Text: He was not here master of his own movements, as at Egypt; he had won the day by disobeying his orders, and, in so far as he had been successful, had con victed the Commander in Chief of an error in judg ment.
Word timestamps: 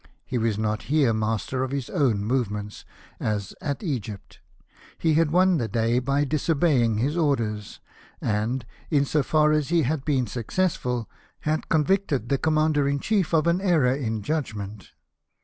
He 0.25 0.39
was 0.39 0.57
not 0.57 0.81
here 0.89 1.13
master 1.13 1.61
of 1.63 1.69
his 1.69 1.87
own 1.91 2.25
movements, 2.25 2.85
as 3.19 3.53
at 3.61 3.83
Egypt; 3.83 4.39
he 4.97 5.13
had 5.13 5.29
won 5.29 5.57
the 5.57 5.67
day 5.67 5.99
by 5.99 6.23
disobeying 6.25 6.97
his 6.97 7.15
orders, 7.15 7.79
and, 8.19 8.65
in 8.89 9.05
so 9.05 9.21
far 9.21 9.51
as 9.51 9.69
he 9.69 9.83
had 9.83 10.03
been 10.03 10.25
successful, 10.25 11.07
had 11.41 11.69
con 11.69 11.85
victed 11.85 12.29
the 12.29 12.39
Commander 12.39 12.87
in 12.87 12.99
Chief 12.99 13.31
of 13.31 13.45
an 13.45 13.61
error 13.61 13.93
in 13.93 14.23
judg 14.23 14.55
ment. 14.55 14.89